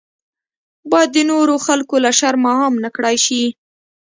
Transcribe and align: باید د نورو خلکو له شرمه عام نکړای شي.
باید 0.91 1.09
د 1.13 1.17
نورو 1.31 1.55
خلکو 1.65 1.95
له 2.05 2.11
شرمه 2.19 2.51
عام 2.59 2.75
نکړای 2.85 3.15
شي. 3.25 3.43